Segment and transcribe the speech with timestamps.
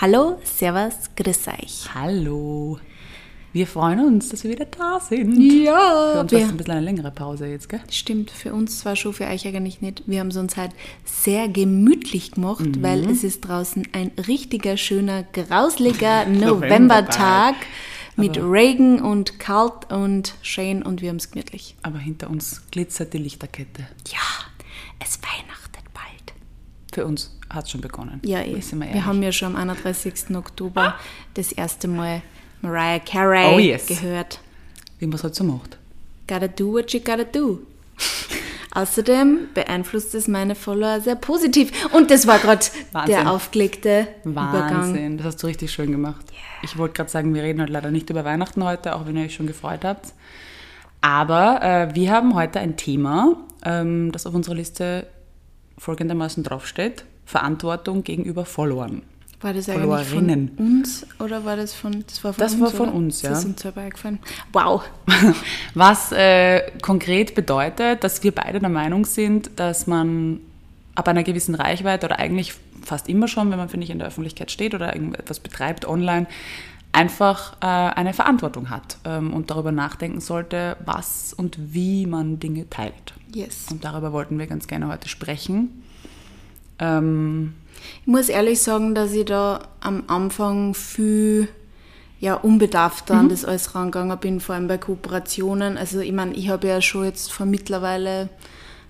[0.00, 1.88] Hallo, Servus, grüß euch.
[1.94, 2.78] Hallo.
[3.52, 5.40] Wir freuen uns, dass wir wieder da sind.
[5.64, 7.80] Ja, Für uns war es ein bisschen eine längere Pause jetzt, gell?
[7.90, 10.02] Stimmt, für uns zwar schon, für euch eigentlich nicht.
[10.06, 10.72] Wir haben es uns halt
[11.06, 12.82] sehr gemütlich gemacht, Mhm.
[12.82, 17.54] weil es ist draußen ein richtiger, schöner, grausliger Novembertag.
[18.18, 21.76] Mit Reagan und kalt und schön und wir haben es gemütlich.
[21.82, 23.82] Aber hinter uns glitzert die Lichterkette.
[24.10, 24.18] Ja,
[25.00, 25.55] es weihnachtet bald.
[26.96, 28.22] Für uns hat es schon begonnen.
[28.24, 28.58] Ja, eh.
[28.58, 30.14] Wir haben ja schon am 31.
[30.34, 30.94] Oktober
[31.34, 32.22] das erste Mal
[32.62, 33.84] Mariah Carey Oh, yes.
[33.84, 34.40] gehört.
[34.98, 35.76] Wie man es halt so macht.
[36.26, 37.58] Gotta do what you gotta do.
[38.70, 41.70] Außerdem beeinflusst es meine Follower sehr positiv.
[41.92, 42.64] Und das war gerade
[43.06, 44.76] der aufgelegte Übergang.
[44.76, 46.24] Wahnsinn, das hast du richtig schön gemacht.
[46.62, 49.24] Ich wollte gerade sagen, wir reden halt leider nicht über Weihnachten heute, auch wenn ihr
[49.26, 50.14] euch schon gefreut habt.
[51.02, 53.36] Aber äh, wir haben heute ein Thema,
[53.66, 55.06] ähm, das auf unserer Liste
[55.78, 57.04] folgendermaßen draufsteht.
[57.24, 59.02] Verantwortung gegenüber Followern.
[59.40, 62.62] War das eigentlich von uns oder war das von das war von Das uns?
[62.62, 63.30] war von uns, ja.
[63.30, 64.18] Das ist uns selber eingefallen.
[64.52, 64.82] Wow.
[65.74, 70.40] Was äh, konkret bedeutet, dass wir beide der Meinung sind, dass man
[70.94, 74.08] ab einer gewissen Reichweite oder eigentlich fast immer schon, wenn man, finde ich, in der
[74.08, 76.26] Öffentlichkeit steht oder irgendetwas betreibt online,
[76.92, 82.70] einfach äh, eine Verantwortung hat ähm, und darüber nachdenken sollte, was und wie man Dinge
[82.70, 83.12] teilt.
[83.36, 83.66] Yes.
[83.70, 85.82] Und darüber wollten wir ganz gerne heute sprechen.
[86.78, 87.52] Ähm,
[88.00, 91.48] Ich muss ehrlich sagen, dass ich da am Anfang viel
[92.18, 93.20] ja, unbedarfter Mhm.
[93.20, 95.76] an das alles rangegangen bin, vor allem bei Kooperationen.
[95.76, 98.30] Also ich meine, ich habe ja schon jetzt vor mittlerweile,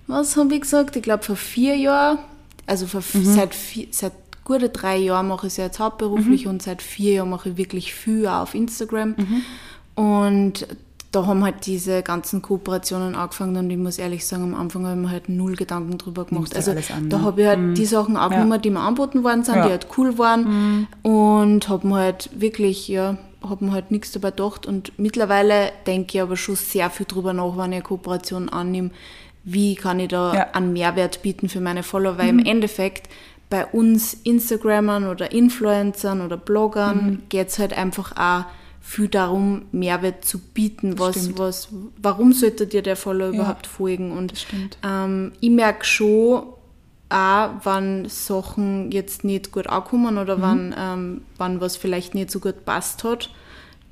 [0.07, 2.19] was habe ich gesagt, ich glaube vor vier Jahren,
[2.65, 3.25] also vor, Mhm.
[3.25, 4.13] seit, vier, seit
[4.45, 6.51] gute drei Jahren mache ich es ja jetzt hauptberuflich Mhm.
[6.51, 9.15] und seit vier Jahren mache ich wirklich viel auch auf Instagram.
[9.95, 10.65] Und
[11.11, 14.95] da haben halt diese ganzen Kooperationen angefangen und ich muss ehrlich sagen, am Anfang habe
[14.99, 16.55] ich mir halt null Gedanken drüber gemacht.
[16.55, 17.23] Also an, da ne?
[17.23, 19.65] habe ich halt die Sachen angenommen, die mir angeboten worden sind, Ja.
[19.65, 24.31] die halt cool waren und habe mir halt wirklich, ja, habe mir halt nichts dabei
[24.31, 28.49] gedacht und mittlerweile denke ich aber schon sehr viel drüber nach, wenn ich eine Kooperation
[28.49, 28.89] annehme,
[29.45, 30.47] wie kann ich da Ja.
[30.51, 33.07] einen Mehrwert bieten für meine Follower, weil im Endeffekt
[33.49, 38.43] bei uns Instagrammern oder Influencern oder Bloggern geht es halt einfach auch
[38.87, 40.97] viel darum, Mehrwert zu bieten.
[40.97, 41.39] Was, Stimmt.
[41.39, 41.67] was,
[42.01, 44.13] warum sollte dir der Follower überhaupt folgen?
[44.13, 44.33] Und
[44.81, 46.43] ähm, ich merke schon,
[47.09, 52.39] auch wenn Sachen jetzt nicht gut ankommen oder wenn, ähm, wenn was vielleicht nicht so
[52.39, 53.29] gut passt hat,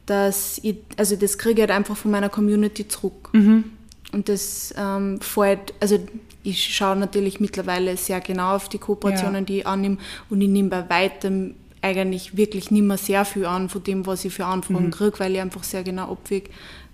[0.06, 3.32] dass ich, also das kriege ich halt einfach von meiner Community zurück.
[3.34, 6.00] Und das ähm, fällt, also
[6.44, 9.42] ich schaue natürlich mittlerweile sehr genau auf die Kooperationen, Ja.
[9.42, 9.98] die ich annehme
[10.30, 11.56] und ich nehme bei weitem
[11.86, 15.34] eigentlich wirklich nicht mehr sehr viel an von dem, was ich für Anfragen kriege, weil
[15.36, 16.50] ich einfach sehr genau abwäge,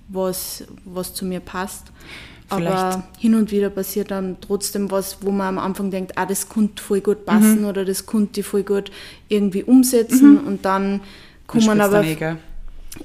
[0.09, 1.85] was, was zu mir passt.
[2.49, 6.25] Aber Vielleicht- hin und wieder passiert dann trotzdem was, wo man am Anfang denkt, ah,
[6.25, 8.91] das könnte voll gut passen oder das könnte ich voll gut
[9.29, 10.99] irgendwie umsetzen und dann
[11.47, 12.03] kommen spitzt aber dann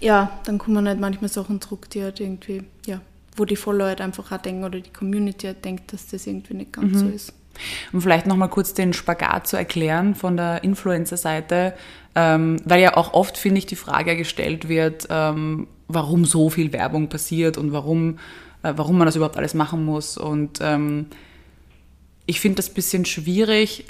[0.01, 3.01] ja, dann kommen halt manchmal Sachen zurück, die halt irgendwie, ja,
[3.37, 6.55] wo die Follower halt einfach auch denken oder die Community halt denkt, dass das irgendwie
[6.55, 7.33] nicht ganz so ist.
[7.93, 11.75] Um vielleicht nochmal kurz den Spagat zu erklären von der Influencer-Seite,
[12.15, 16.73] ähm, weil ja auch oft, finde ich, die Frage gestellt wird, ähm, warum so viel
[16.73, 18.19] Werbung passiert und warum,
[18.63, 20.17] äh, warum man das überhaupt alles machen muss.
[20.17, 21.07] Und ähm,
[22.27, 23.87] ich finde das ein bisschen schwierig,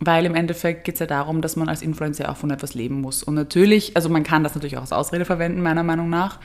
[0.00, 3.00] weil im Endeffekt geht es ja darum, dass man als Influencer auch von etwas leben
[3.00, 3.22] muss.
[3.22, 6.40] Und natürlich, also man kann das natürlich auch als Ausrede verwenden, meiner Meinung nach.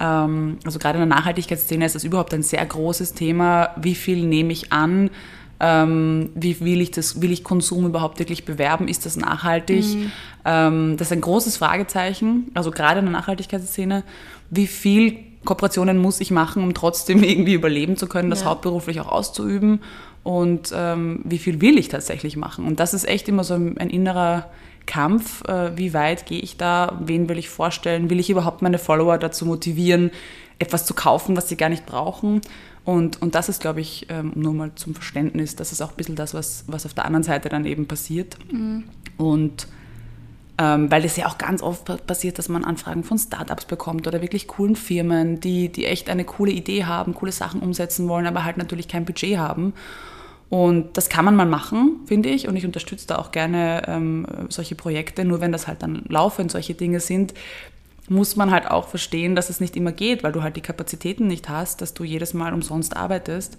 [0.00, 3.70] Ähm, also gerade in der Nachhaltigkeitsszene ist das überhaupt ein sehr großes Thema.
[3.76, 5.10] Wie viel nehme ich an?
[5.64, 8.88] Ähm, wie will ich, das, will ich Konsum überhaupt wirklich bewerben?
[8.88, 9.84] Ist das nachhaltig?
[10.44, 14.02] Ähm, das ist ein großes Fragezeichen, also gerade in der Nachhaltigkeitsszene.
[14.50, 18.46] Wie viel Kooperationen muss ich machen, um trotzdem irgendwie überleben zu können, das Ja.
[18.46, 19.80] hauptberuflich auch auszuüben?
[20.24, 22.66] Und ähm, wie viel will ich tatsächlich machen?
[22.66, 24.50] Und das ist echt immer so ein, ein innerer
[24.86, 25.44] Kampf.
[25.48, 26.98] Äh, wie weit gehe ich da?
[27.04, 28.10] Wen will ich vorstellen?
[28.10, 30.10] Will ich überhaupt meine Follower dazu motivieren,
[30.58, 32.40] etwas zu kaufen, was sie gar nicht brauchen?
[32.84, 35.96] Und, und das ist, glaube ich, ähm, nur mal zum Verständnis, das ist auch ein
[35.96, 38.36] bisschen das, was, was auf der anderen Seite dann eben passiert.
[39.16, 39.68] Und
[40.58, 44.06] ähm, weil es ja auch ganz oft pa- passiert, dass man Anfragen von Startups bekommt
[44.06, 48.26] oder wirklich coolen Firmen, die, die echt eine coole Idee haben, coole Sachen umsetzen wollen,
[48.26, 49.72] aber halt natürlich kein Budget haben.
[50.50, 52.46] Und das kann man mal machen, finde ich.
[52.46, 55.24] Und ich unterstütze da auch gerne ähm, solche Projekte.
[55.24, 57.32] Nur wenn das halt dann laufend solche Dinge sind,
[58.12, 61.26] muss man halt auch verstehen, dass es nicht immer geht, weil du halt die Kapazitäten
[61.26, 63.58] nicht hast, dass du jedes Mal umsonst arbeitest.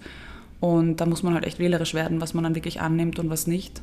[0.60, 3.46] Und da muss man halt echt wählerisch werden, was man dann wirklich annimmt und was
[3.46, 3.82] nicht.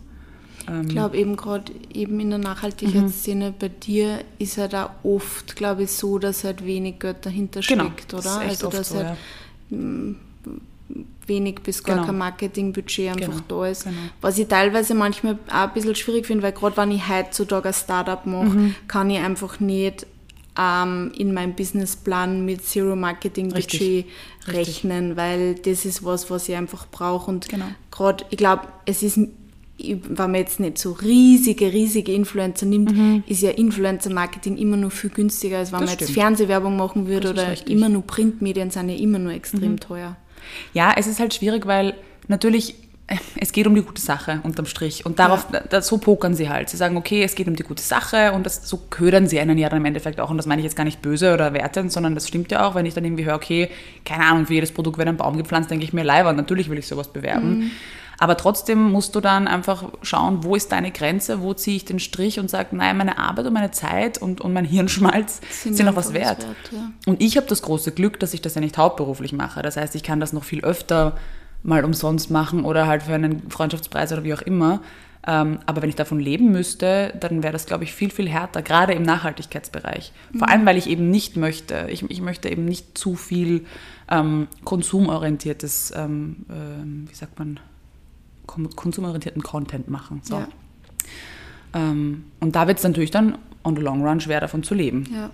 [0.83, 5.83] Ich glaube eben gerade eben in der Nachhaltigkeitsszene bei dir ist halt auch oft, glaube
[5.83, 8.35] ich, so, dass halt wenig Geld dahinter Genau, steckt, das oder?
[8.35, 9.17] ist echt also oft dass so, halt
[9.71, 9.77] ja.
[11.27, 12.07] wenig bis gar Genau.
[12.07, 13.83] kein Marketingbudget einfach Genau, da ist.
[13.85, 13.95] genau.
[14.21, 17.74] Was ich teilweise manchmal auch ein bisschen schwierig finde, weil gerade wenn ich heutzutage ein
[17.74, 18.75] Startup mache, Mhm.
[18.88, 20.06] kann ich einfach nicht
[20.59, 24.06] ähm, in meinem Businessplan mit Zero Marketing Budget
[24.48, 27.30] rechnen, weil das ist was, was ich einfach brauche.
[27.31, 27.65] Und Genau.
[27.89, 32.94] gerade, ich glaube, es ist, wenn man jetzt nicht so riesige, riesige Influencer nimmt,
[33.27, 35.81] ist ja Influencer-Marketing immer noch viel günstiger, als wenn Mhm.
[35.86, 36.19] Das man jetzt stimmt.
[36.24, 37.69] Fernsehwerbung machen würde oder richtig.
[37.69, 37.77] Mhm.
[37.77, 40.18] immer nur Printmedien sind ja immer nur extrem teuer.
[40.74, 41.94] Ja, es ist halt schwierig, weil
[42.27, 42.75] natürlich
[43.36, 45.06] es geht um die gute Sache unterm Strich.
[45.06, 46.69] Und darauf, da, so pokern sie halt.
[46.69, 49.58] Sie sagen, okay, es geht um die gute Sache und das, so ködern sie einen
[49.58, 50.30] ja dann im Endeffekt auch.
[50.30, 52.75] Und das meine ich jetzt gar nicht böse oder wertend, sondern das stimmt ja auch,
[52.75, 53.69] wenn ich dann irgendwie höre, okay,
[54.06, 56.78] keine Ahnung, für jedes Produkt wird ein Baum gepflanzt, denke ich mir, leider, natürlich will
[56.78, 57.72] ich sowas bewerben.
[58.22, 61.98] Aber trotzdem musst du dann einfach schauen, wo ist deine Grenze, wo ziehe ich den
[61.98, 65.96] Strich und sage, nein, meine Arbeit und meine Zeit und, und mein Hirnschmalz sind, noch
[65.96, 66.46] was einfach wert.
[66.72, 66.92] ja.
[67.08, 69.63] Und ich habe das große Glück, dass ich das ja nicht hauptberuflich mache.
[69.63, 71.18] Das heißt, ich kann das noch viel öfter
[71.63, 74.81] mal umsonst machen oder halt für einen Freundschaftspreis oder wie auch immer.
[75.28, 78.63] Ähm, aber wenn ich davon leben müsste, dann wäre das, glaube ich, viel, viel härter,
[78.63, 80.13] gerade im Nachhaltigkeitsbereich.
[80.36, 83.66] Vor allem, weil ich eben nicht möchte, ich, ich möchte eben nicht zu viel
[84.10, 87.60] ähm, konsumorientiertes, ähm, ähm, wie sagt man,
[88.48, 90.22] kon- konsumorientierten Content machen.
[90.24, 90.38] So.
[90.38, 90.48] Ja.
[91.75, 95.08] Ähm, und da wird es natürlich dann on the long run schwer davon zu leben.
[95.13, 95.30] Ja.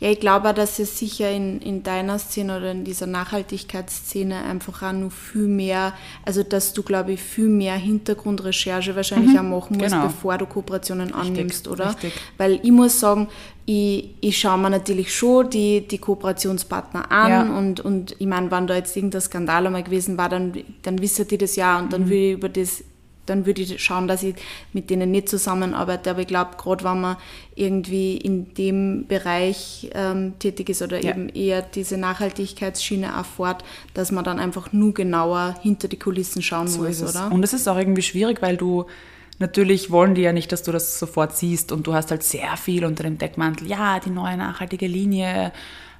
[0.00, 4.42] Ja, ich glaube auch, dass es sicher in, in deiner Szene oder in dieser Nachhaltigkeitsszene
[4.44, 5.92] einfach auch noch viel mehr,
[6.24, 10.06] also dass du, glaube ich, viel mehr Hintergrundrecherche wahrscheinlich auch machen musst, genau.
[10.06, 11.90] bevor du Kooperationen annimmst, oder?
[11.90, 12.12] richtig.
[12.38, 13.28] Weil ich muss sagen,
[13.66, 17.42] ich, ich schaue mir natürlich schon die, die Kooperationspartner an Ja.
[17.58, 21.26] und, und ich meine, wenn da jetzt irgendein Skandal einmal gewesen war, dann, dann wissen
[21.28, 21.90] die das ja und Mhm.
[21.90, 22.84] dann will ich über das
[23.26, 24.34] dann würde ich schauen, dass ich
[24.72, 26.10] mit denen nicht zusammenarbeite.
[26.10, 27.16] Aber ich glaube, gerade wenn man
[27.54, 31.10] irgendwie in dem Bereich ähm, tätig ist oder Ja.
[31.10, 36.68] eben eher diese Nachhaltigkeitsschiene erfährt, dass man dann einfach nur genauer hinter die Kulissen schauen
[36.68, 37.30] So muss, oder?
[37.32, 38.86] Und es ist auch irgendwie schwierig, weil du
[39.38, 42.56] natürlich wollen die ja nicht, dass du das sofort siehst und du hast halt sehr
[42.56, 43.66] viel unter dem Deckmantel.
[43.68, 45.52] Ja, die neue nachhaltige Linie.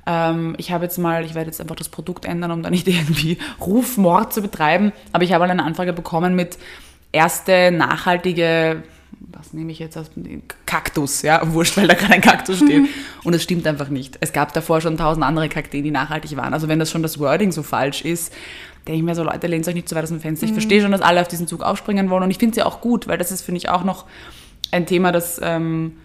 [0.07, 2.87] Ähm, ich habe jetzt mal, ich werde jetzt einfach das Produkt ändern, um da nicht
[2.89, 4.93] irgendwie Rufmord zu betreiben.
[5.13, 6.59] Aber ich habe eine Anfrage bekommen mit
[7.15, 8.83] erste nachhaltige,
[9.33, 10.11] was nehme ich jetzt aus
[10.67, 12.89] Kaktus, ja, wurscht, weil da gerade ein Kaktus steht.
[13.23, 14.19] Und es stimmt einfach nicht.
[14.21, 16.53] Es gab davor schon tausend andere Kakteen, die nachhaltig waren.
[16.53, 18.33] Also wenn das schon das Wording so falsch ist,
[18.87, 20.47] denke ich mir so, Leute, lehnt euch nicht zu weit aus dem Fenster.
[20.47, 22.67] Ich verstehe schon, dass alle auf diesen Zug aufspringen wollen und ich finde es ja
[22.67, 24.05] auch gut, weil das ist, finde ich, auch noch
[24.71, 25.97] ein Thema, das ähm,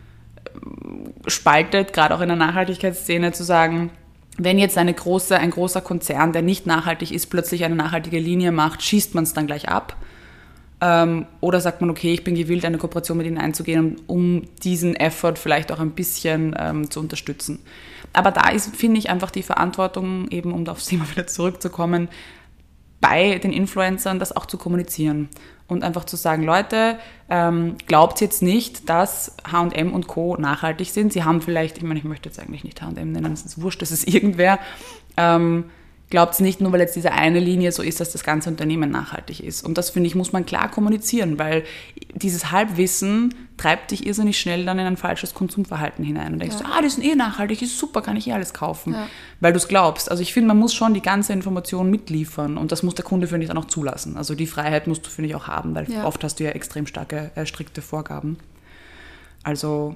[1.28, 3.92] spaltet, gerade auch in der Nachhaltigkeitsszene, zu sagen,
[4.38, 8.52] wenn jetzt eine große, ein großer Konzern, der nicht nachhaltig ist, plötzlich eine nachhaltige Linie
[8.52, 9.98] macht, schießt man es dann gleich ab?
[10.82, 14.96] Ähm, oder sagt man, okay, ich bin gewillt, eine Kooperation mit ihnen einzugehen, um, diesen
[14.96, 17.60] Effort vielleicht auch ein bisschen ähm, zu unterstützen.
[18.14, 22.08] Aber da ist, finde ich, einfach die Verantwortung, eben um aufs Thema wieder zurückzukommen,
[23.02, 25.30] bei den Influencern das auch zu kommunizieren
[25.68, 26.98] und einfach zu sagen, Leute,
[27.30, 30.36] ähm, glaubt jetzt nicht, dass H&M und Co.
[30.38, 31.14] nachhaltig sind.
[31.14, 33.82] Sie haben vielleicht, ich meine, ich möchte jetzt eigentlich nicht H&M nennen, es ist wurscht,
[33.82, 34.60] das ist irgendwer.
[35.16, 35.66] Ähm,
[36.10, 38.90] glaubt es nicht nur, weil jetzt diese eine Linie so ist, dass das ganze Unternehmen
[38.90, 39.64] nachhaltig ist.
[39.64, 41.64] Und das, finde ich, muss man klar kommunizieren, weil
[42.16, 46.34] dieses Halbwissen treibt dich irrsinnig schnell dann in ein falsches Konsumverhalten hinein.
[46.34, 46.66] Und denkst Ja.
[46.68, 48.94] du, ah, die sind eh nachhaltig, ist super, kann ich eh alles kaufen.
[48.94, 49.08] Ja.
[49.40, 50.10] Weil du es glaubst.
[50.10, 53.28] Also ich finde, man muss schon die ganze Information mitliefern und das muss der Kunde,
[53.28, 54.18] finde ich, dann auch zulassen.
[54.18, 56.06] Also die Freiheit musst du, finde ich, auch haben, weil Ja.
[56.06, 58.38] oft hast du ja extrem starke, äh, strikte Vorgaben.
[59.44, 59.96] Also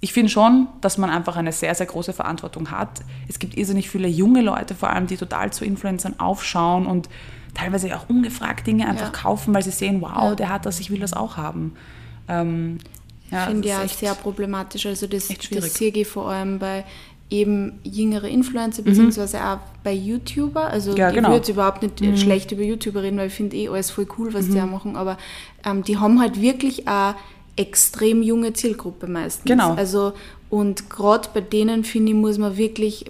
[0.00, 3.00] ich finde schon, dass man einfach eine sehr, sehr große Verantwortung hat.
[3.28, 7.08] Es gibt irrsinnig viele junge Leute, vor allem, die total zu Influencern aufschauen und
[7.54, 9.10] teilweise auch ungefragt Dinge einfach Ja.
[9.12, 10.34] kaufen, weil sie sehen, wow, Ja.
[10.36, 11.74] der hat das, ich will das auch haben.
[12.28, 12.78] Ähm,
[13.30, 14.86] ja, finde ja echt- sehr problematisch.
[14.86, 16.84] Also das, das sehe ich vor allem bei
[17.28, 20.66] eben jüngere Influencer, beziehungsweise auch bei YouTuber.
[20.68, 20.96] Also Mhm.
[20.96, 21.28] Ja, ich genau.
[21.28, 21.32] Mhm.
[21.32, 24.08] will jetzt überhaupt nicht äh, schlecht über YouTuber reden, weil ich finde eh alles voll
[24.18, 25.16] cool, was die auch machen, aber
[25.64, 27.14] ähm, die haben halt wirklich eine
[27.56, 29.44] extrem junge Zielgruppe meistens.
[29.44, 29.74] Genau.
[29.74, 30.12] Also
[30.48, 33.04] und gerade bei denen, finde ich, muss man wirklich,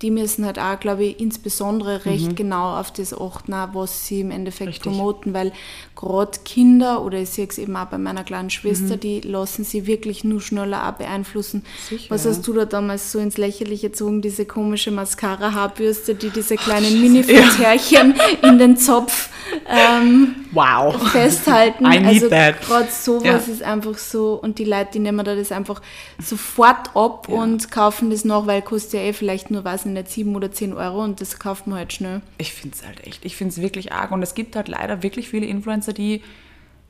[0.00, 4.30] die müssen halt auch, glaube ich, insbesondere recht genau auf das achten, was sie im
[4.30, 4.68] Endeffekt Mhm.
[4.74, 4.92] Richtig.
[4.92, 5.50] promoten, weil
[5.96, 8.50] gerade Kinder, oder ich sehe es eben auch bei meiner kleinen Mhm.
[8.50, 11.64] Schwester, die lassen sie wirklich nur schneller auch beeinflussen.
[11.88, 12.30] Sicher, Was ja.
[12.30, 18.14] hast du da damals so ins Lächerliche gezogen, diese komische Mascara-Haarbürste, die diese kleinen Mini-Vertärchen
[18.42, 19.30] in den Zopf
[19.68, 21.10] ähm, Wow.
[21.10, 21.84] festhalten.
[21.92, 23.52] I need also gerade sowas Ja.
[23.52, 25.82] ist einfach so und die Leute, die nehmen da das einfach
[26.22, 27.34] sofort ab Ja.
[27.36, 30.50] und kaufen das noch, weil kostet ja eh vielleicht nur, weiß ich nicht, 7 oder
[30.52, 32.20] 10 Euro und das kauft man halt schnell.
[32.38, 34.10] Ich finde es halt echt, ich finde es wirklich arg.
[34.10, 36.22] Und es gibt halt leider wirklich viele Influencer, die,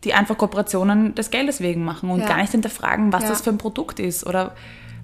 [0.05, 2.27] die einfach Kooperationen des Geldes wegen machen und Ja.
[2.27, 4.55] gar nicht hinterfragen, was das für ein Produkt ist oder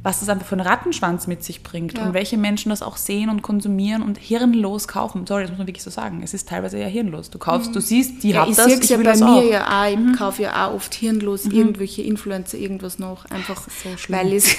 [0.02, 2.04] was das einfach für einen Rattenschwanz mit sich bringt Ja.
[2.06, 5.26] und welche Menschen das auch sehen und konsumieren und hirnlos kaufen.
[5.26, 6.22] Sorry, das muss man wirklich so sagen.
[6.24, 7.28] Es ist teilweise ja hirnlos.
[7.28, 8.32] Du kaufst, du siehst, die Mhm.
[8.34, 9.42] Ja, haben ich das, ich ja will bei das mir auch.
[9.42, 9.50] Mhm.
[9.50, 9.86] ja auch.
[10.12, 14.56] Ich kaufe ja auch oft hirnlos irgendwelche Influencer irgendwas noch, einfach so weil ich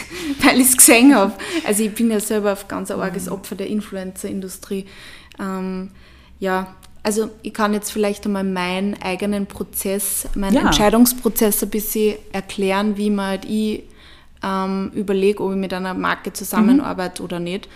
[0.62, 1.34] es gesehen habe.
[1.66, 3.00] Also ich bin ja selber ein ganz Mhm.
[3.02, 4.86] arges Opfer der Influencer-Industrie.
[5.40, 5.90] Ähm,
[6.40, 6.68] ja,
[7.04, 10.62] also ich kann jetzt vielleicht einmal meinen eigenen Prozess, meinen Ja.
[10.68, 13.84] Entscheidungsprozess ein bisschen erklären, wie man halt ich
[14.44, 17.68] ähm, überlege, ob ich mit einer Marke zusammenarbeite oder nicht.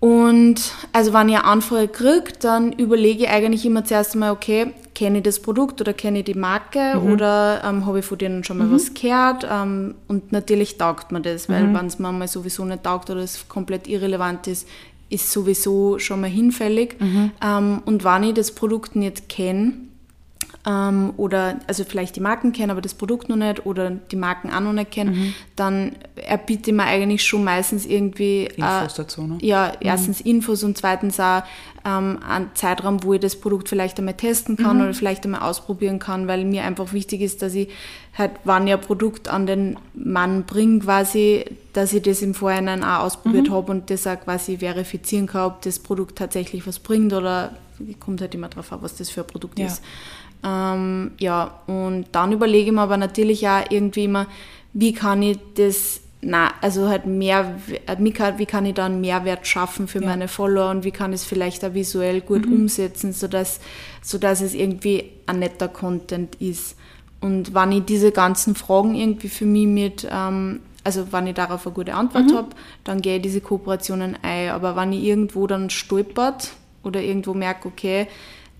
[0.00, 4.72] Und also wenn ich eine Anfrage kriege, dann überlege ich eigentlich immer zuerst einmal, okay,
[4.94, 8.44] kenne ich das Produkt oder kenne ich die Marke oder ähm, habe ich von denen
[8.44, 9.46] schon mal was gehört?
[9.50, 13.20] Ähm, und natürlich taugt mir das, weil wenn es mir mal sowieso nicht taugt oder
[13.20, 14.68] es komplett irrelevant ist,
[15.08, 16.96] ist sowieso schon mal hinfällig.
[17.42, 19.72] Ähm, und wenn ich das Produkt nicht kenne,
[20.66, 24.50] ähm, oder also vielleicht die Marken kennen, aber das Produkt noch nicht oder die Marken
[24.50, 29.22] auch noch nicht kennen, dann erbiete ich mir eigentlich schon meistens irgendwie Infos äh, dazu,
[29.26, 29.38] ne?
[29.42, 31.42] ja, erstens Infos und zweitens auch
[31.84, 35.98] ähm, einen Zeitraum, wo ich das Produkt vielleicht einmal testen kann oder vielleicht einmal ausprobieren
[35.98, 37.68] kann, weil mir einfach wichtig ist, dass ich
[38.16, 41.44] halt, wann ich ein Produkt an den Mann bringe, quasi,
[41.74, 45.62] dass ich das im Vorhinein auch ausprobiert habe und das auch quasi verifizieren kann, ob
[45.62, 47.52] das Produkt tatsächlich was bringt oder
[48.00, 49.66] kommt halt immer drauf an, was das für ein Produkt Ja.
[49.66, 49.82] ist.
[50.44, 54.26] Ähm, ja, und dann überlege ich mir aber natürlich auch irgendwie immer,
[54.72, 57.54] wie kann ich das, na, also halt mehr,
[57.86, 60.90] äh, wie kann, wie kann ich da einen Mehrwert schaffen für meine Follower und wie
[60.90, 63.60] kann ich es vielleicht auch visuell gut umsetzen, sodass,
[64.02, 66.76] sodass es irgendwie ein netter Content ist.
[67.20, 71.66] Und wenn ich diese ganzen Fragen irgendwie für mich mit, ähm, also wenn ich darauf
[71.66, 72.48] eine gute Antwort habe,
[72.84, 74.50] dann gehe ich diese Kooperationen ein.
[74.50, 76.50] Aber wenn ich irgendwo dann stolpert
[76.84, 78.06] oder irgendwo merke, okay,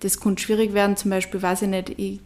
[0.01, 2.19] das könnte schwierig werden, zum Beispiel, weiß ich nicht, ich,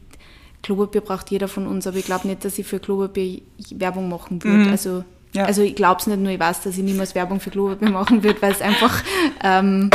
[0.61, 3.41] Klopapier braucht jeder von uns, aber ich glaube nicht, dass ich für Klopapier
[3.75, 4.69] Werbung machen würde.
[4.71, 5.03] Also,
[5.33, 5.45] Ja.
[5.45, 8.23] also ich glaube es nicht nur, ich weiß, dass ich niemals Werbung für Klopapier machen
[8.23, 9.01] würde, weil es einfach,
[9.43, 9.89] ähm,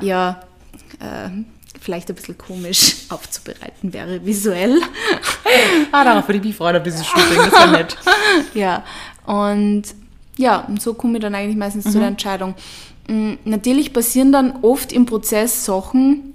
[0.00, 0.40] ja,
[1.00, 1.28] äh,
[1.80, 4.80] vielleicht ein bisschen komisch aufzubereiten wäre, visuell.
[5.92, 7.96] Ah, darauf würde ich mich freuen, ein bisschen Shooting, das wäre nett.
[8.54, 8.84] Ja,
[9.26, 9.84] und
[10.38, 12.54] ja, und so komme ich dann eigentlich meistens zu der Entscheidung.
[13.08, 16.32] Mm, Natürlich passieren dann oft im Prozess Sachen,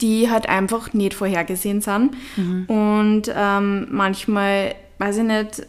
[0.00, 2.10] die halt einfach nicht vorhergesehen sind.
[2.68, 5.62] Und ähm, manchmal, weiß ich nicht,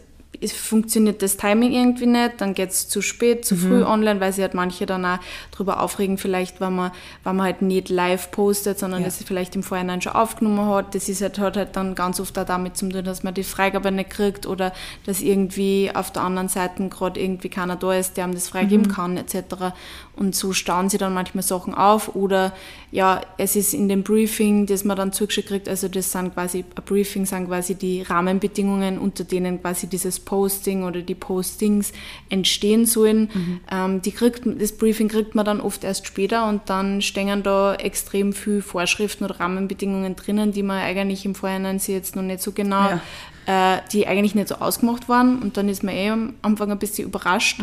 [0.52, 4.42] funktioniert das Timing irgendwie nicht, dann geht es zu spät, zu früh online, weil sich
[4.42, 5.18] halt manche dann auch
[5.52, 6.90] darüber aufregen, vielleicht, wenn man,
[7.22, 9.06] wenn man halt nicht live postet, sondern Ja.
[9.06, 10.94] das vielleicht im Vorhinein schon aufgenommen hat.
[10.94, 13.44] Das ist halt, hat halt dann ganz oft auch damit zu tun, dass man die
[13.44, 14.72] Freigabe nicht kriegt oder
[15.06, 18.88] dass irgendwie auf der anderen Seite gerade irgendwie keiner da ist, der einem das freigeben
[18.88, 19.72] kann, etc.
[20.16, 22.52] Und so stauen sie dann manchmal Sachen auf oder
[22.92, 26.60] ja, es ist in dem Briefing, das man dann zugeschickt kriegt, also das sind quasi,
[26.60, 31.92] ein Briefing sind quasi die Rahmenbedingungen, unter denen quasi dieses Posting oder die Postings
[32.28, 33.28] entstehen sollen.
[33.70, 37.74] Ähm, die kriegt, das Briefing kriegt man dann oft erst später und dann stehen da
[37.74, 42.40] extrem viel Vorschriften oder Rahmenbedingungen drinnen, die man eigentlich im Vorhinein sich jetzt noch nicht
[42.40, 43.00] so genau
[43.46, 46.78] äh, die eigentlich nicht so ausgemacht waren und dann ist man eh am Anfang ein
[46.78, 47.60] bisschen überrascht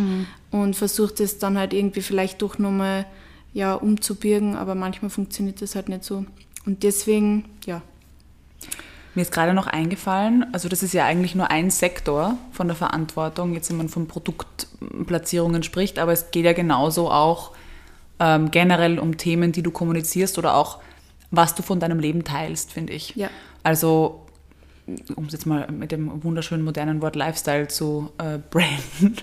[0.51, 3.05] und versucht es dann halt irgendwie vielleicht doch nochmal
[3.53, 6.25] ja, umzubiegen, aber manchmal funktioniert das halt nicht so.
[6.65, 7.81] Und deswegen, ja,
[9.13, 12.77] Mir ist gerade noch eingefallen, also das ist ja eigentlich nur ein Sektor von der
[12.77, 17.51] Verantwortung, jetzt wenn man von Produktplatzierungen spricht, aber es geht ja genauso auch
[18.19, 20.79] ähm, generell um Themen, die du kommunizierst oder auch
[21.29, 23.15] was du von deinem Leben teilst, finde ich.
[23.15, 23.29] Ja.
[23.63, 24.25] Also
[25.15, 29.17] um es jetzt mal mit dem wunderschönen modernen Wort Lifestyle zu äh, branden,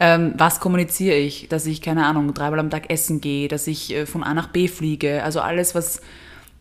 [0.00, 1.48] ähm, was kommuniziere ich?
[1.48, 4.48] Dass ich, keine Ahnung, dreimal am Tag essen gehe, dass ich äh, von A nach
[4.48, 6.00] B fliege, also alles, was,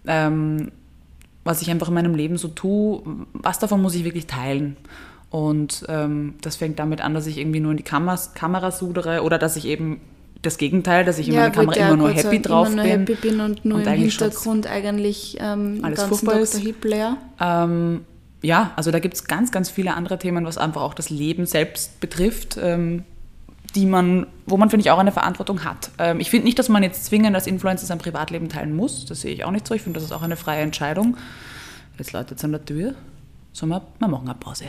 [0.05, 0.71] ähm,
[1.43, 3.01] was ich einfach in meinem Leben so tue,
[3.33, 4.77] was davon muss ich wirklich teilen?
[5.29, 9.23] Und ähm, das fängt damit an, dass ich irgendwie nur in die Kameras, Kamera sudere
[9.23, 9.99] oder dass ich eben
[10.41, 12.99] das Gegenteil, dass ich in meiner Kamera ja immer nur happy drauf nur bin.
[12.99, 16.41] happy bin und nur und im Hintergrund eigentlich ähm, Alles ganzen Dr.
[16.41, 16.57] ist.
[16.57, 17.17] Hitler.
[17.39, 18.05] Ähm,
[18.41, 21.45] ja, also da gibt es ganz, ganz viele andere Themen, was einfach auch das Leben
[21.45, 23.03] selbst betrifft, ähm,
[23.75, 25.91] die man, wo man, finde ich, auch eine Verantwortung hat.
[25.97, 29.05] Ähm, ich finde nicht, dass man jetzt zwingend als Influencer sein Privatleben teilen muss.
[29.05, 29.73] Das sehe ich auch nicht so.
[29.73, 31.17] Ich finde, das ist auch eine freie Entscheidung.
[31.97, 32.95] Jetzt läutet es an der Tür.
[33.53, 34.65] Sollen wir, wir machen eine Pause.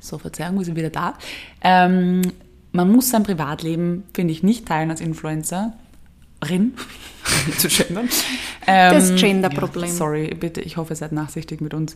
[0.00, 1.14] So, Verzeihung, wir sind wieder da.
[1.62, 2.22] Ähm,
[2.72, 5.72] man muss sein Privatleben, finde ich, nicht teilen als Influencerin.
[7.46, 8.08] Nicht zu gendern.
[8.66, 9.86] Ähm, Das Gender-Problem.
[9.86, 11.94] Ja, sorry, bitte, ich hoffe, ihr seid nachsichtig mit uns.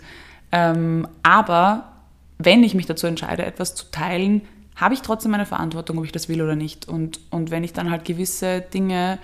[0.53, 1.93] Ähm, aber
[2.39, 4.43] wenn ich mich dazu entscheide, etwas zu teilen,
[4.77, 6.87] habe ich trotzdem eine Verantwortung, ob ich das will oder nicht.
[6.87, 9.19] Und, und wenn ich dann halt gewisse Dinge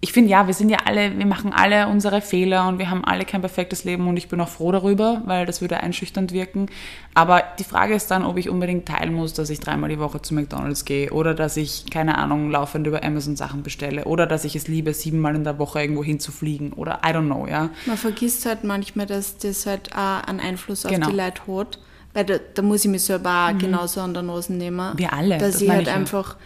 [0.00, 3.04] ich finde ja, wir sind ja alle, wir machen alle unsere Fehler und wir haben
[3.04, 6.66] alle kein perfektes Leben und ich bin auch froh darüber, weil das würde einschüchternd wirken.
[7.14, 10.22] Aber die Frage ist dann, ob ich unbedingt teilen muss, dass ich dreimal die Woche
[10.22, 14.44] zu McDonalds gehe oder dass ich, keine Ahnung, laufend über Amazon Sachen bestelle oder dass
[14.44, 17.70] ich es liebe, siebenmal in der Woche irgendwo hinzufliegen oder I don't know, ja.
[17.86, 21.10] Man vergisst halt manchmal, dass das halt auch einen Einfluss auf genau.
[21.10, 21.80] die Leute hat.
[22.14, 23.58] Weil da, da, muss ich mich selber auch mhm.
[23.58, 24.96] genauso an der Nase nehmen.
[24.96, 25.38] Wir alle.
[25.38, 26.34] Dass das ich halt ich einfach...
[26.34, 26.40] Ja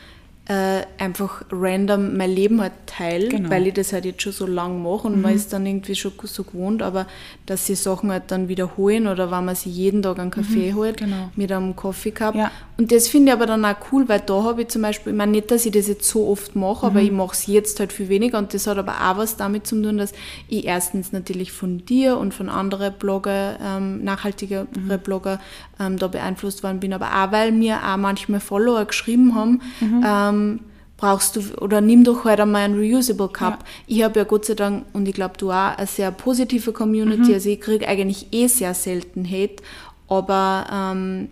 [0.48, 3.48] äh, einfach random mein Leben halt teile, genau.
[3.48, 5.22] weil ich das halt jetzt schon so lange mache und mhm.
[5.22, 7.06] man ist dann irgendwie schon so gewohnt, aber
[7.46, 10.76] dass sie Sachen halt dann wiederholen oder wenn man sie jeden Tag einen Kaffee mhm.
[10.76, 11.30] holt genau.
[11.36, 12.34] mit einem Coffee Cup.
[12.34, 12.50] Ja.
[12.82, 15.16] Und das finde ich aber dann auch cool, weil da habe ich zum Beispiel, ich
[15.16, 16.90] meine nicht, dass ich das jetzt so oft mache, mhm.
[16.90, 19.68] aber ich mache es jetzt halt viel weniger und das hat aber auch was damit
[19.68, 20.12] zu tun, dass
[20.48, 24.98] ich erstens natürlich von dir und von anderen Blogger, ähm, nachhaltigere mhm.
[24.98, 25.38] Blogger
[25.78, 30.04] ähm, da beeinflusst worden bin, aber auch weil mir auch manchmal Follower geschrieben haben, mhm.
[30.04, 30.60] ähm,
[30.96, 33.60] brauchst du oder nimm doch halt einmal einen Reusable Cup.
[33.60, 33.66] Ja.
[33.86, 37.28] Ich habe ja Gott sei Dank und ich glaube du auch eine sehr positive Community,
[37.28, 37.34] mhm.
[37.34, 39.62] also ich kriege eigentlich eh sehr selten Hate,
[40.08, 41.28] aber ähm,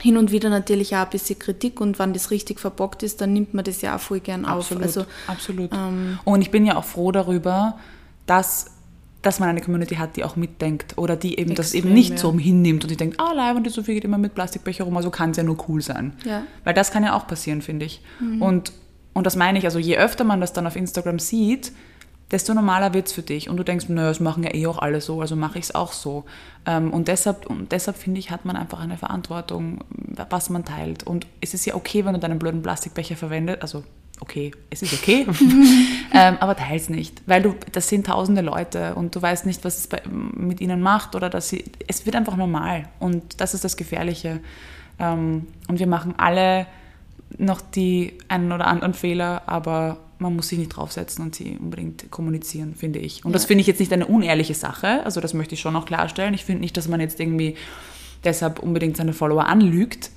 [0.00, 3.32] hin und wieder natürlich auch ein bisschen Kritik und wenn das richtig verbockt ist, dann
[3.32, 4.88] nimmt man das ja auch voll gern absolut, auf.
[4.88, 5.72] Also, absolut.
[5.72, 7.78] Ähm, und ich bin ja auch froh darüber,
[8.26, 8.66] dass
[9.22, 12.10] dass man eine Community hat, die auch mitdenkt oder die eben Extrem, das eben nicht
[12.12, 12.16] ja.
[12.18, 14.84] so hinnimmt und die denkt, ah, oh, Leib und die Sophie geht immer mit Plastikbecher
[14.84, 16.12] rum, also kann es ja nur cool sein.
[16.24, 16.44] Ja.
[16.64, 18.00] Weil das kann ja auch passieren, finde ich.
[18.20, 18.42] Mhm.
[18.42, 18.72] Und,
[19.14, 21.72] und das meine ich, also je öfter man das dann auf Instagram sieht,
[22.30, 23.48] desto normaler wird es für dich.
[23.48, 25.74] Und du denkst, naja, das machen ja eh auch alle so, also mache ich es
[25.74, 26.24] auch so.
[26.66, 29.84] Ähm, und deshalb, und deshalb finde ich, hat man einfach eine Verantwortung,
[30.30, 31.04] was man teilt.
[31.04, 33.84] Und es ist ja okay, wenn du deinen blöden Plastikbecher verwendest, also
[34.20, 35.26] okay, es ist okay,
[36.12, 39.78] ähm, aber teils nicht, weil du, das sind tausende Leute und du weißt nicht, was
[39.78, 43.64] es bei, mit ihnen macht oder dass sie, es wird einfach normal und das ist
[43.64, 44.40] das Gefährliche.
[44.98, 46.66] Ähm, und wir machen alle
[47.36, 52.10] noch die einen oder anderen Fehler, aber man muss sich nicht draufsetzen und sie unbedingt
[52.10, 53.24] kommunizieren, finde ich.
[53.24, 53.34] Und ja.
[53.34, 56.34] das finde ich jetzt nicht eine unehrliche Sache, also das möchte ich schon noch klarstellen.
[56.34, 57.56] Ich finde nicht, dass man jetzt irgendwie
[58.24, 60.10] deshalb unbedingt seine Follower anlügt,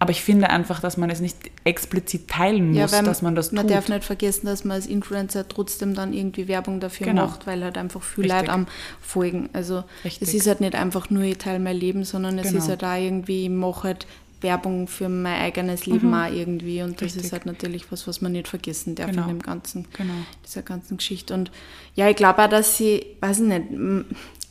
[0.00, 3.48] aber ich finde einfach, dass man es nicht explizit teilen muss, ja, dass man das
[3.48, 3.56] tut.
[3.56, 7.26] Man darf nicht vergessen, dass man als Influencer trotzdem dann irgendwie Werbung dafür genau.
[7.26, 8.40] macht, weil halt einfach viel Richtig.
[8.40, 8.66] Leute am
[9.00, 9.50] Folgen.
[9.52, 10.28] Also Richtig.
[10.28, 12.62] es ist halt nicht einfach nur, ich teile mein Leben, sondern es genau.
[12.62, 14.06] ist halt auch irgendwie, ich mache halt
[14.40, 16.14] Werbung für mein eigenes Leben mhm.
[16.14, 16.82] auch irgendwie.
[16.82, 17.24] Und das Richtig.
[17.24, 19.22] ist halt natürlich was, was man nicht vergessen darf genau.
[19.22, 20.14] in dem ganzen, genau.
[20.44, 21.34] dieser ganzen Geschichte.
[21.34, 21.50] Und
[21.94, 23.70] ja, ich glaube auch, dass sie, weiß ich nicht,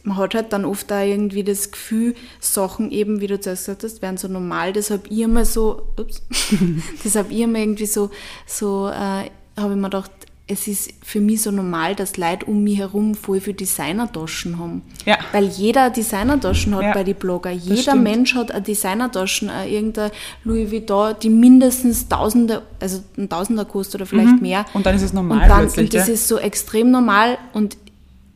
[0.08, 3.84] man hat halt dann oft da irgendwie das Gefühl, Sachen eben, wie du zuerst gesagt
[3.84, 4.74] hast, werden so normal.
[4.74, 6.22] Deshalb ich immer so, ups,
[7.04, 8.10] deshalb ich immer irgendwie so,
[8.46, 10.12] so äh, habe ich mir gedacht,
[10.48, 14.82] es ist für mich so normal, dass Leute um mich herum voll für Designertaschen haben.
[15.06, 15.18] Ja.
[15.34, 17.52] Weil jeder Designertaschen hat ja, bei den Blogger.
[17.52, 20.12] Jeder Mensch hat eine Designertaschen, äh, irgendein
[20.46, 24.42] Louis Vuitton, die mindestens Tausende, also ein Tausender kostet oder vielleicht mhm.
[24.42, 24.66] mehr.
[24.74, 25.86] Und dann ist es normal und dann, plötzlich.
[25.86, 26.14] Und das ja?
[26.14, 27.76] ist so extrem normal und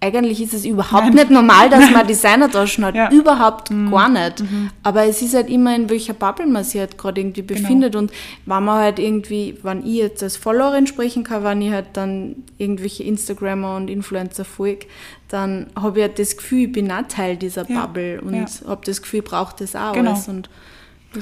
[0.03, 1.13] eigentlich ist es überhaupt Nein.
[1.13, 2.95] nicht normal, dass man Designertaschen hat.
[2.95, 3.11] Ja.
[3.11, 3.91] Überhaupt mhm.
[3.91, 4.41] gar nicht.
[4.41, 4.71] Mhm.
[4.81, 7.61] Aber es ist halt immer, in welcher Bubble man sich halt gerade irgendwie genau.
[7.61, 7.91] befindet.
[7.91, 8.03] Genau.
[8.03, 8.11] Und
[8.47, 12.37] wenn man halt irgendwie, wenn ich jetzt als Followerin sprechen kann, wenn ich halt dann
[12.57, 14.87] irgendwelche Instagrammer und Influencer folge,
[15.27, 17.85] dann habe ich halt das Gefühl, ich bin auch Teil dieser ja.
[17.85, 18.45] Bubble und ja.
[18.67, 20.11] habe das Gefühl, ich brauche das auch genau.
[20.13, 20.27] alles.
[20.27, 20.49] Und,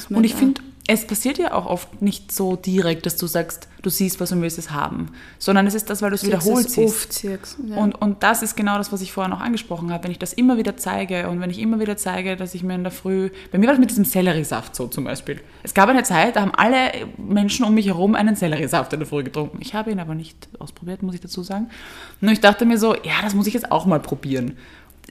[0.10, 3.92] und ich finde, es passiert ja auch oft nicht so direkt, dass du sagst, du
[3.92, 7.24] siehst was und willst es haben, sondern es ist das, weil du es wiederholt siehst.
[7.24, 7.78] Ja.
[7.78, 10.06] Und, und das ist genau das, was ich vorher noch angesprochen habe.
[10.06, 12.74] Wenn ich das immer wieder zeige und wenn ich immer wieder zeige, dass ich mir
[12.74, 15.40] in der Früh, bei mir war das mit diesem Selleriesaft so zum Beispiel.
[15.62, 19.08] Es gab eine Zeit, da haben alle Menschen um mich herum einen Selleriesaft in der
[19.08, 19.60] Früh getrunken.
[19.62, 21.70] Ich habe ihn aber nicht ausprobiert, muss ich dazu sagen.
[22.20, 24.58] Und ich dachte mir so, ja, das muss ich jetzt auch mal probieren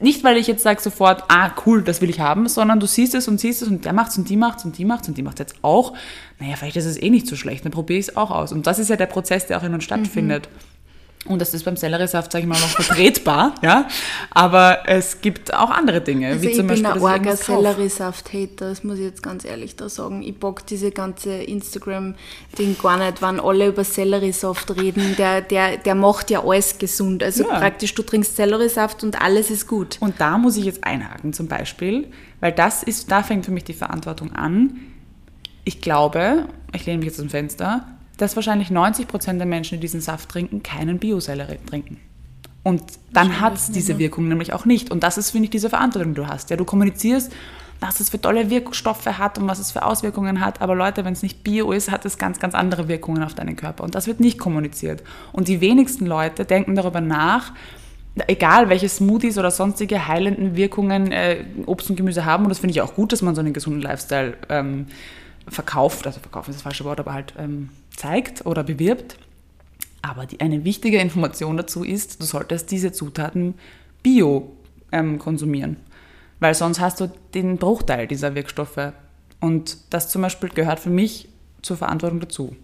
[0.00, 3.14] nicht, weil ich jetzt sage sofort, ah, cool, das will ich haben, sondern du siehst
[3.14, 5.22] es und siehst es und der macht's und die macht's und die macht's und die
[5.22, 5.94] macht's jetzt auch.
[6.38, 8.52] Naja, vielleicht ist es eh nicht so schlecht, dann probiere ich es auch aus.
[8.52, 10.48] Und das ist ja der Prozess, der auch in uns stattfindet.
[10.50, 10.77] Mhm.
[11.26, 13.88] Und das ist beim Selleriesaft, sage ich mal, noch vertretbar, ja.
[14.30, 16.86] Aber es gibt auch andere Dinge, also wie zum ich Beispiel.
[16.86, 20.22] Ich bin ein arger Selleriesaft-Hater, das muss ich jetzt ganz ehrlich da sagen.
[20.22, 25.16] Ich bock diese ganze Instagram-Ding gar nicht, wenn alle über Selleriesaft reden.
[25.18, 27.22] Der, der, der macht ja alles gesund.
[27.22, 27.58] Also ja.
[27.58, 29.98] praktisch, du trinkst Selleriesaft und alles ist gut.
[30.00, 32.06] Und da muss ich jetzt einhaken zum Beispiel,
[32.40, 34.78] weil das ist, da fängt für mich die Verantwortung an.
[35.64, 37.86] Ich glaube, ich lehne mich jetzt dem Fenster,
[38.18, 41.98] dass wahrscheinlich 90 Prozent der Menschen, die diesen Saft trinken, keinen Biosellerie trinken.
[42.62, 44.90] Und dann hat es diese Wirkung nämlich auch nicht.
[44.90, 46.50] Und das ist, finde ich, diese Verantwortung, die du hast.
[46.50, 47.32] Ja, du kommunizierst,
[47.80, 50.60] was es für tolle Wirkstoffe hat und was es für Auswirkungen hat.
[50.60, 53.56] Aber Leute, wenn es nicht Bio ist, hat es ganz, ganz andere Wirkungen auf deinen
[53.56, 53.84] Körper.
[53.84, 55.02] Und das wird nicht kommuniziert.
[55.32, 57.52] Und die wenigsten Leute denken darüber nach,
[58.26, 62.44] egal welche Smoothies oder sonstige heilenden Wirkungen äh, Obst und Gemüse haben.
[62.44, 64.86] Und das finde ich auch gut, dass man so einen gesunden Lifestyle ähm,
[65.46, 66.06] verkauft.
[66.06, 69.18] Also verkaufen ist das falsche Wort, aber halt ähm, zeigt oder bewirbt.
[70.02, 73.54] Aber die, eine wichtige Information dazu ist, du solltest diese Zutaten
[74.02, 74.52] bio
[74.92, 75.76] ähm, konsumieren.
[76.40, 78.92] Weil sonst hast du den Bruchteil dieser Wirkstoffe.
[79.40, 81.28] Und das zum Beispiel gehört für mich
[81.62, 82.56] zur Verantwortung dazu.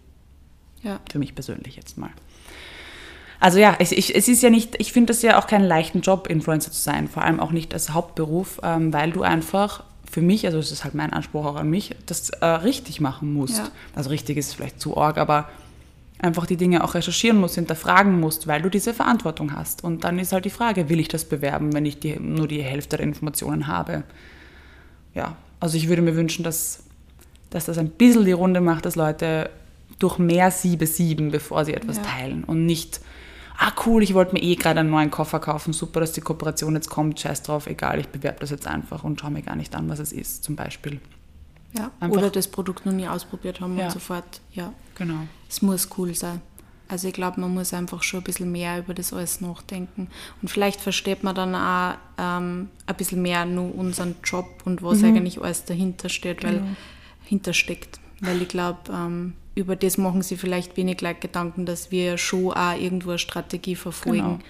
[0.82, 1.00] Ja.
[1.10, 2.10] Für mich persönlich jetzt mal.
[3.40, 6.00] Also ja, es, ich, es ist ja nicht, ich finde es ja auch keinen leichten
[6.00, 10.22] Job, Influencer zu sein, vor allem auch nicht als Hauptberuf, ähm, weil du einfach für
[10.22, 13.58] mich, also es ist halt mein Anspruch auch an mich, das äh, richtig machen musst.
[13.58, 13.68] Ja.
[13.96, 15.48] Also richtig ist vielleicht zu arg, aber
[16.20, 19.82] einfach die Dinge auch recherchieren musst, hinterfragen musst, weil du diese Verantwortung hast.
[19.82, 22.62] Und dann ist halt die Frage, will ich das bewerben, wenn ich die, nur die
[22.62, 24.04] Hälfte der Informationen habe?
[25.14, 26.84] Ja, also ich würde mir wünschen, dass,
[27.50, 29.50] dass das ein bisschen die Runde macht, dass Leute
[29.98, 32.04] durch mehr Siebe sieben, bevor sie etwas Ja.
[32.04, 33.00] teilen und nicht,
[33.58, 36.74] ah cool, ich wollte mir eh gerade einen neuen Koffer kaufen, super, dass die Kooperation
[36.74, 39.74] jetzt kommt, scheiß drauf, egal, ich bewerbe das jetzt einfach und schaue mir gar nicht
[39.74, 41.00] an, was es ist, zum Beispiel.
[41.76, 41.90] Ja.
[42.00, 43.86] Einfach- Oder das Produkt noch nie ausprobiert haben Ja.
[43.86, 45.26] und sofort, ja, Genau.
[45.48, 46.40] es muss cool sein.
[46.86, 50.08] Also ich glaube, man muss einfach schon ein bisschen mehr über das alles nachdenken.
[50.42, 55.02] Und vielleicht versteht man dann auch ähm, ein bisschen mehr nur unseren Job und was
[55.02, 56.62] eigentlich alles dahinter steht, weil
[57.24, 57.98] hintersteckt.
[58.20, 62.52] Weil ich glaube, ähm, über das machen sie vielleicht wenig Leute Gedanken, dass wir schon
[62.52, 64.40] auch irgendwo eine Strategie verfolgen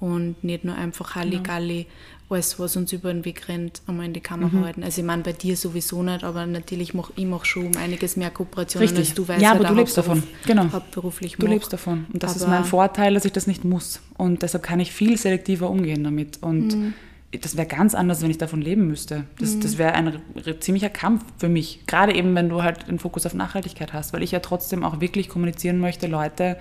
[0.00, 1.86] und nicht nur einfach Halligalli
[2.28, 4.82] alles, was uns über den Weg rennt, einmal in die Kamera halten.
[4.82, 8.16] Also ich meine, bei dir sowieso nicht, aber natürlich mache ich mach schon um einiges
[8.16, 9.06] mehr Kooperationen Richtig.
[9.10, 10.24] als du, weil Ja, aber halt du lebst davon.
[10.44, 10.72] Genau.
[10.72, 11.54] hauptberuflich Du mache.
[11.54, 12.06] lebst davon.
[12.12, 14.00] Und das ist Aber- mein Vorteil, dass ich das nicht muss.
[14.18, 16.42] Und deshalb kann ich viel selektiver umgehen damit.
[16.42, 16.94] Und Mhm.
[17.40, 19.24] Das wäre ganz anders, wenn ich davon leben müsste.
[19.38, 20.20] Das, das wäre ein
[20.60, 21.86] ziemlicher Kampf für mich.
[21.86, 24.12] Gerade eben, wenn du halt den Fokus auf Nachhaltigkeit hast.
[24.12, 26.56] Weil ich ja trotzdem auch wirklich kommunizieren möchte, Leute,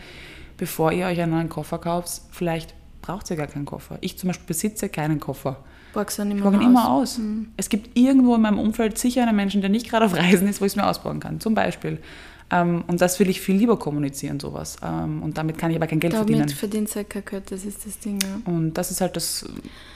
[0.58, 3.98] bevor ihr euch einen neuen Koffer kauft, vielleicht braucht ihr gar keinen Koffer.
[4.02, 5.64] Ich zum Beispiel besitze keinen Koffer.
[5.94, 7.18] Borgst dann Ich immer, borge ihn mal immer aus.
[7.18, 7.22] aus.
[7.58, 10.60] Es gibt irgendwo in meinem Umfeld sicher einen Menschen, der nicht gerade auf Reisen ist,
[10.60, 12.00] wo ich es mir ausbauen kann, zum Beispiel.
[12.52, 14.76] Ähm, und das will ich viel lieber kommunizieren, sowas.
[14.84, 16.50] Ähm, und damit kann ich aber kein Geld Damit verdienen.
[16.50, 18.52] verdient halt kein Geld, das ist das Ding, ja.
[18.52, 19.46] Und das ist halt das,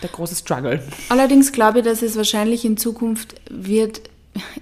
[0.01, 0.81] der große Struggle.
[1.09, 4.01] Allerdings glaube ich, dass es wahrscheinlich in Zukunft wird,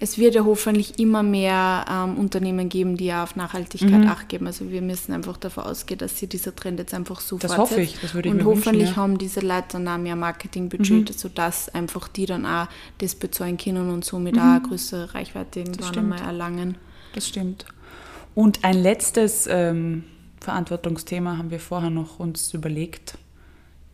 [0.02, 4.08] es wird ja hoffentlich immer mehr ähm, Unternehmen geben, die ja auf Nachhaltigkeit Mhm.
[4.08, 4.48] Acht geben.
[4.48, 7.80] Also wir müssen einfach davon ausgehen, dass sich dieser Trend jetzt einfach so Das hoffe
[7.82, 8.96] ich, das würde ich Und mir wünschen, hoffentlich ja.
[8.96, 8.98] Mhm.
[8.98, 13.90] haben diese Leute dann auch mehr Marketingbudget, sodass einfach die dann auch das bezahlen können
[13.92, 15.98] und somit auch eine größere Reichweite irgendwann Mhm.
[16.00, 16.78] einmal erlangen.
[17.14, 17.66] Das stimmt.
[18.38, 20.04] Und ein letztes ähm,
[20.42, 23.18] Verantwortungsthema haben wir vorher noch uns überlegt.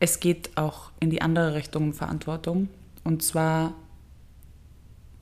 [0.02, 2.68] Es geht auch in die andere Richtung Verantwortung.
[3.06, 3.74] Und zwar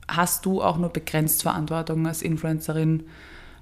[0.08, 3.04] hast du auch nur begrenzt Verantwortung als Influencerin,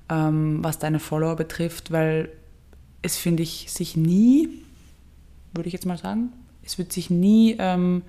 [0.08, 2.30] ähm, was deine Follower betrifft, weil
[3.02, 4.48] es, finde ich, sich nie,
[5.52, 6.32] würde ich jetzt mal sagen,
[6.64, 8.00] es wird sich nie, ähm,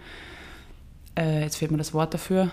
[1.20, 2.50] äh, jetzt fehlt mir das Wort dafür,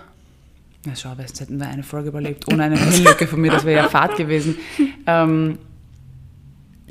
[0.84, 3.82] na schau, jetzt hätten wir eine Folge überlebt ohne eine Hirnlücke von mir, das wäre
[3.82, 4.56] ja Fahrt gewesen.
[5.06, 5.58] Ähm,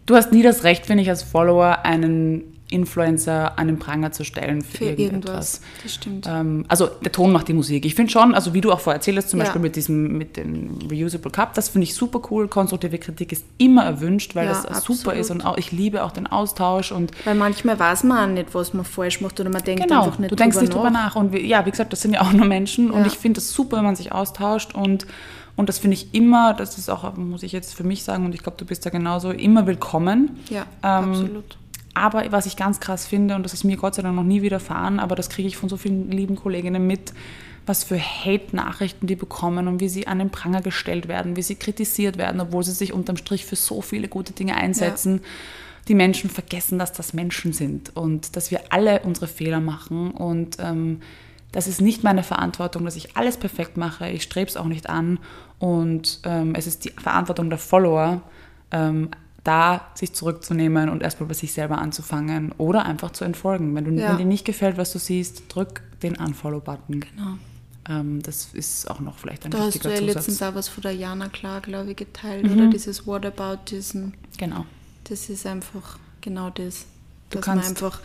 [0.05, 4.23] du hast nie das Recht, finde ich, als Follower einen Influencer an den Pranger zu
[4.23, 5.55] stellen für, Für irgendetwas.
[5.55, 5.61] irgendwas.
[5.83, 6.27] Das stimmt.
[6.27, 7.85] Ähm, also der Ton macht die Musik.
[7.85, 9.45] Ich finde schon, also wie du auch vorher erzählt hast, zum Ja.
[9.45, 12.47] Beispiel mit diesem mit dem Reusable Cup, das finde ich super cool.
[12.47, 15.15] Konstruktive Kritik ist immer erwünscht, weil Ja, das super absolut.
[15.19, 18.53] ist und auch ich liebe auch den Austausch und Weil manchmal weiß man auch nicht,
[18.53, 20.89] was man falsch macht oder man denkt Genau, einfach nicht du denkst drüber nicht drüber
[20.89, 21.15] nach.
[21.15, 22.91] Und wie, ja, wie gesagt, das sind ja auch nur Menschen.
[22.91, 23.07] Und Ja.
[23.07, 24.75] ich finde es super, wenn man sich austauscht.
[24.75, 25.07] Und,
[25.55, 28.35] und das finde ich immer, das ist auch, muss ich jetzt für mich sagen, und
[28.35, 30.37] ich glaube, du bist da genauso, immer willkommen.
[30.49, 31.57] Ja, Ähm, absolut.
[31.97, 34.43] Aber was ich ganz krass finde, und das ist mir Gott sei Dank noch nie
[34.43, 37.11] widerfahren, aber das kriege ich von so vielen lieben Kolleginnen mit,
[37.65, 41.55] was für Hate-Nachrichten die bekommen und wie sie an den Pranger gestellt werden, wie sie
[41.55, 45.21] kritisiert werden, obwohl sie sich unterm Strich für so viele gute Dinge einsetzen.
[45.87, 50.57] Die Menschen vergessen, dass das Menschen sind und dass wir alle unsere Fehler machen und
[50.59, 50.99] ähm,
[51.51, 54.09] das ist nicht meine Verantwortung, dass ich alles perfekt mache.
[54.09, 55.17] Ich strebe es auch nicht an
[55.57, 58.21] und ähm, es ist die Verantwortung der Follower,
[58.71, 59.09] ähm,
[59.47, 63.73] da sich zurückzunehmen und erstmal bei sich selber anzufangen oder einfach zu entfolgen.
[63.75, 64.09] Wenn, du, Ja.
[64.11, 66.99] wenn dir nicht gefällt, was du siehst, drück den Unfollow-Button.
[66.99, 67.37] Genau.
[67.89, 70.15] Ähm, das ist auch noch vielleicht ein Da hast du wichtiger ja Zusatz.
[70.15, 72.51] letztens auch was von der Jana Klar, glaube ich, geteilt, Mhm.
[72.53, 72.67] oder?
[72.69, 74.09] Dieses Whataboutism.
[74.37, 74.65] Genau.
[75.05, 76.85] Das ist einfach genau das.
[77.29, 77.99] Du dass man einfach,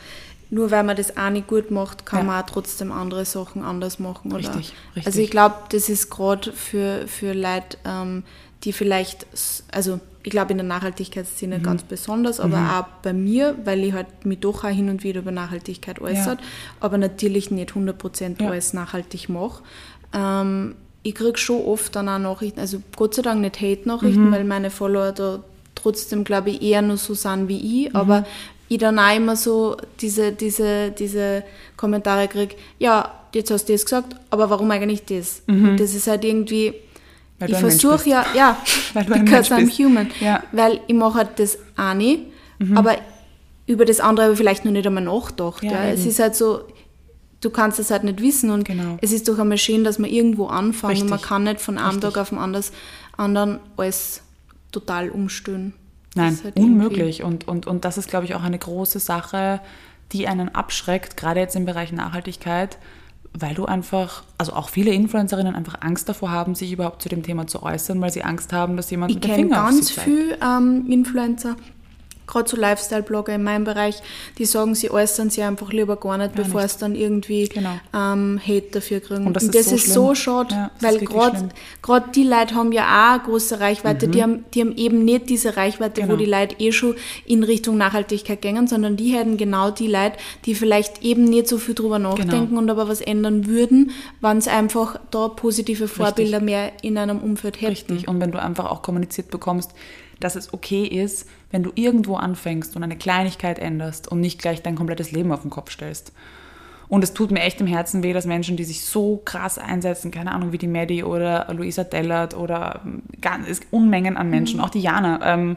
[0.51, 2.25] nur weil man das auch nicht gut macht, kann Ja.
[2.25, 4.33] man auch trotzdem andere Sachen anders machen.
[4.33, 4.39] Oder?
[4.55, 5.07] Richtig, richtig.
[5.07, 8.23] Also ich glaube, das ist gerade für, für Leute, ähm,
[8.65, 9.27] die vielleicht,
[9.73, 11.63] also ich glaube in der Nachhaltigkeitsszene Mhm.
[11.63, 15.21] ganz besonders, aber auch bei mir, weil ich halt mich doch auch hin und wieder
[15.21, 16.39] über Nachhaltigkeit äußert,
[16.81, 18.49] aber natürlich nicht 100% Ja.
[18.51, 19.63] alles nachhaltig mache.
[20.15, 24.33] Ähm, ich kriege schon oft dann auch Nachrichten, also Gott sei Dank nicht Hate-Nachrichten, Mhm.
[24.33, 25.41] weil meine Follower da
[25.75, 27.87] trotzdem, glaube ich, eher nur so sind wie Mhm.
[27.89, 28.25] ich, aber
[28.69, 31.43] ich dann auch immer so diese, diese, diese
[31.77, 35.43] Kommentare kriege, ja, jetzt hast du das gesagt, aber warum eigentlich das?
[35.49, 36.75] Und das ist halt irgendwie, Mhm.
[37.43, 38.57] Weil ich versuche ja, ja,
[38.95, 39.79] Weil du because I'm bist.
[39.79, 40.43] human, Ja.
[40.53, 42.21] weil ich mache halt das auch nicht
[42.77, 42.97] aber
[43.67, 45.65] über das andere habe ich vielleicht noch nicht einmal nachgedacht.
[45.65, 46.61] Ja, Ja, Es ist halt so,
[47.41, 48.99] du kannst es halt nicht wissen und Genau.
[49.01, 51.29] es ist doch einmal schön, dass man irgendwo anfängt und man Richtig.
[51.29, 52.03] kann nicht von einem Richtig.
[52.13, 52.71] Tag auf den anders,
[53.17, 54.23] anderen alles
[54.71, 55.75] total umstellen.
[56.15, 57.23] Das Nein, halt irgendwie- unmöglich.
[57.25, 59.61] Und, und, und das ist, glaube ich, auch eine große Sache,
[60.13, 62.79] die einen abschreckt, gerade jetzt im Bereich Nachhaltigkeit,
[63.35, 67.23] weil du einfach, also auch viele Influencerinnen einfach Angst davor haben, sich überhaupt zu dem
[67.23, 69.89] Thema zu äußern, weil sie Angst haben, dass jemand Ich mit dem Finger auf ganz
[69.89, 70.09] sie zeigt.
[70.09, 71.57] viele ähm, Influencer,
[72.33, 73.97] gerade so Lifestyle-Blogger in meinem Bereich,
[74.39, 76.71] die sagen, sie äußern sich einfach lieber gar nicht, bevor nicht.
[76.73, 77.79] es dann irgendwie Genau.
[77.95, 79.27] ähm, Hate dafür kriegen.
[79.27, 81.39] Und das ist so so schade, Ja, das weil gerade.
[81.45, 82.13] Mhm.
[82.15, 85.57] die Leute haben ja auch eine große Reichweite, die, haben, die haben eben nicht diese
[85.57, 86.17] Reichweite, wo Genau.
[86.17, 86.95] die Leute eh schon
[87.27, 91.59] in Richtung Nachhaltigkeit gehen, sondern die hätten genau die Leute, die vielleicht eben nicht so
[91.59, 92.17] viel drüber Genau.
[92.17, 93.91] nachdenken und aber was ändern würden,
[94.21, 97.71] wenn es einfach da positive Vorbilder mehr in einem Umfeld hätten.
[97.93, 98.09] Richtig.
[98.09, 99.73] Und wenn du einfach auch kommuniziert bekommst,
[100.25, 104.63] dass es okay ist, wenn du irgendwo anfängst und eine Kleinigkeit änderst und nicht gleich
[104.63, 106.13] dein komplettes Leben auf den Kopf stellst.
[106.89, 110.11] Und es tut mir echt im Herzen weh, dass Menschen, die sich so krass einsetzen,
[110.11, 114.69] keine Ahnung, wie die Maddie oder Luisa Dellert oder ähm, ganz, Unmengen an Menschen, auch
[114.69, 115.57] die Jana, ähm,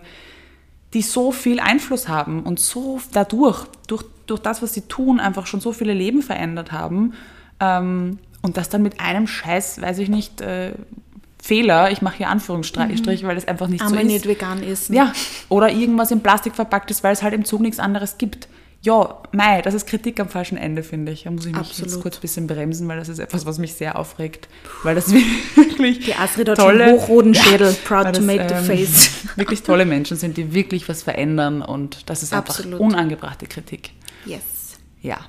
[0.94, 5.46] die so viel Einfluss haben und so dadurch, durch, durch das, was sie tun, einfach
[5.46, 7.14] schon so viele Leben verändert haben.
[7.60, 10.72] Ähm, und das dann mit einem Scheiß, weiß ich nicht, äh,
[11.46, 14.12] Fehler, ich mache hier Anführungsstrich, weil das einfach nicht so Einmal ist.
[14.12, 14.96] nicht vegan essen.
[14.96, 15.14] Ja,
[15.48, 18.48] oder irgendwas in Plastik verpackt ist, weil es halt im Zug nichts anderes gibt.
[18.82, 21.26] Ja, mei, das ist Kritik am falschen Ende, finde ich.
[21.26, 22.02] Da muss ich mich jetzt Absolut.
[22.02, 24.48] kurz ein bisschen bremsen, weil das ist etwas, was mich sehr aufregt.
[24.82, 25.14] Weil das
[25.56, 29.12] wirklich Die Astrid hat tolle, schon hochroten Schädel, proud to make the ähm, face.
[29.36, 32.80] wirklich tolle Menschen sind, die wirklich was verändern und das ist einfach Absolut.
[32.80, 33.92] unangebrachte Kritik.
[34.26, 34.42] Yes.
[35.04, 35.20] Ja,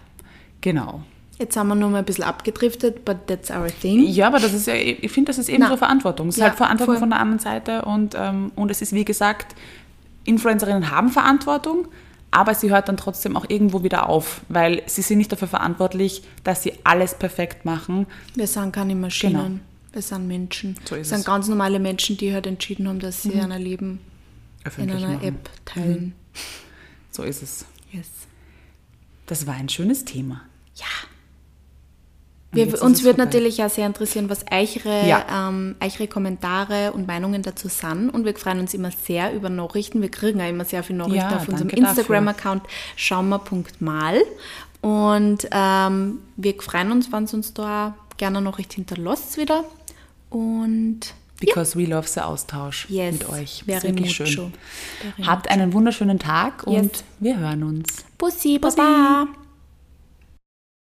[0.62, 1.02] genau.
[1.38, 4.06] Jetzt haben wir noch mal ein bisschen abgedriftet, but that's our thing.
[4.08, 5.68] Ja, aber das ist ja, ich finde, das ist eben Na.
[5.68, 6.28] so Verantwortung.
[6.28, 7.00] Es ist Ja, halt Verantwortung voll.
[7.00, 9.54] von der anderen Seite und, ähm, und es ist, wie gesagt,
[10.24, 11.88] Influencerinnen haben Verantwortung,
[12.30, 16.22] aber sie hört dann trotzdem auch irgendwo wieder auf, weil sie sind nicht dafür verantwortlich,
[16.42, 18.06] dass sie alles perfekt machen.
[18.34, 19.60] Wir sind keine Maschinen, Genau.
[19.92, 20.74] wir sind Menschen.
[20.84, 21.08] So ist wir es.
[21.10, 24.00] sind ganz normale Menschen, die halt entschieden haben, dass sie ein Leben
[24.60, 25.28] in Öffentlich einer machen.
[25.28, 26.14] App teilen.
[27.10, 27.66] So ist es.
[27.92, 28.08] Yes.
[29.26, 30.40] Das war ein schönes Thema.
[30.76, 30.84] Ja.
[32.64, 35.48] Und Wir, uns es würde natürlich auch sehr interessieren, was eure, Ja.
[35.48, 38.10] ähm, eure Kommentare und Meinungen dazu sind.
[38.10, 40.00] Und wir freuen uns immer sehr über Nachrichten.
[40.02, 41.68] Wir kriegen auch immer sehr viele Nachrichten Ja, auf unserem.
[41.70, 42.62] Instagram-Account
[42.96, 44.22] schaumer.mal.
[44.80, 49.64] Und ähm, wir freuen uns, wenn ihr uns da gerne eine Nachricht hinterlasst wieder.
[50.30, 51.00] Und
[51.40, 53.62] Because we love the Austausch yes, mit euch.
[53.66, 54.26] very Wirklich schön.
[54.26, 57.04] Very Habt einen wunderschönen Tag und Yes.
[57.20, 58.04] wir hören uns.
[58.16, 59.26] Bussi, Baba.